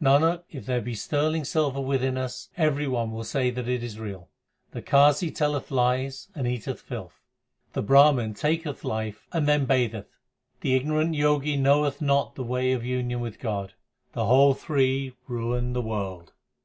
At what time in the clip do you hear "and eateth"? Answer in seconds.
6.32-6.80